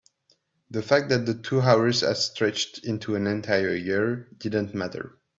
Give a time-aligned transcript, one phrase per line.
[0.71, 5.19] the fact that the two hours had stretched into an entire year didn't matter.